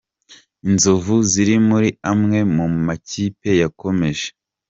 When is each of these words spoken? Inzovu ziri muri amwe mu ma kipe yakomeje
Inzovu 0.67 1.15
ziri 1.29 1.55
muri 1.69 1.89
amwe 2.11 2.39
mu 2.55 2.65
ma 2.85 2.95
kipe 3.07 3.49
yakomeje 3.61 4.27